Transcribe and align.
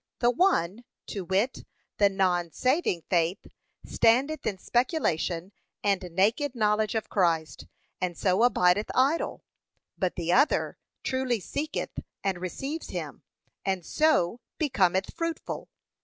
The 0.17 0.31
one, 0.31 0.83
to 1.05 1.23
wit, 1.23 1.63
the 1.99 2.09
non 2.09 2.51
saving 2.51 3.03
faith, 3.07 3.45
standeth 3.85 4.47
in 4.47 4.57
speculation 4.57 5.51
and 5.83 6.01
naked 6.13 6.55
knowledge 6.55 6.95
of 6.95 7.07
Christ, 7.07 7.67
and 8.01 8.17
so 8.17 8.41
abideth 8.41 8.89
idle: 8.95 9.43
but 9.99 10.15
the 10.15 10.33
other 10.33 10.79
truly 11.03 11.39
seeth 11.39 11.99
and 12.23 12.39
receives 12.41 12.89
him, 12.89 13.21
and 13.63 13.85
so 13.85 14.39
becometh 14.57 15.13
fruitful. 15.13 15.69